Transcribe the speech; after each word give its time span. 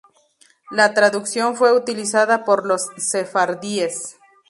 La 0.71 0.95
traducción 0.95 1.55
fue 1.55 1.71
utilizada 1.77 2.43
por 2.43 2.65
los 2.65 2.87
sefardíes. 2.97 4.17